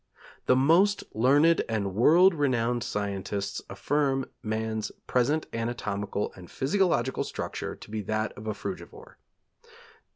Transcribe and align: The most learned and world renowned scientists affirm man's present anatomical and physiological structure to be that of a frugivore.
The 0.47 0.55
most 0.55 1.03
learned 1.13 1.61
and 1.69 1.93
world 1.93 2.33
renowned 2.33 2.83
scientists 2.83 3.61
affirm 3.69 4.25
man's 4.41 4.91
present 5.05 5.45
anatomical 5.53 6.33
and 6.35 6.49
physiological 6.49 7.23
structure 7.23 7.75
to 7.75 7.91
be 7.91 8.01
that 8.01 8.31
of 8.35 8.47
a 8.47 8.55
frugivore. 8.55 9.19